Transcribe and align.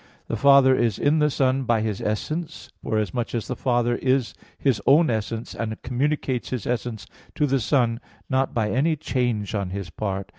The 0.29 0.35
Father 0.35 0.75
is 0.75 0.97
in 0.97 1.19
the 1.19 1.29
Son 1.29 1.61
by 1.63 1.81
His 1.81 2.01
essence, 2.01 2.71
forasmuch 2.81 3.35
as 3.35 3.47
the 3.47 3.55
Father 3.55 3.97
is 3.97 4.33
His 4.57 4.81
own 4.87 5.11
essence 5.11 5.53
and 5.53 5.79
communicates 5.83 6.49
His 6.49 6.65
essence 6.65 7.05
to 7.35 7.45
the 7.45 7.59
Son 7.59 7.99
not 8.27 8.51
by 8.51 8.71
any 8.71 8.95
change 8.95 9.53
on 9.53 9.69
His 9.69 9.91
part. 9.91 10.27